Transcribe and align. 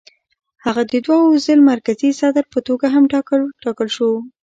هغه 0.65 0.81
د 0.91 0.93
دوو 1.05 1.41
ځل 1.45 1.59
مرکزي 1.71 2.09
صدر 2.21 2.43
په 2.53 2.59
توګه 2.67 2.85
هم 2.95 3.03
وټاکل 3.57 3.87
شو. 3.95 4.09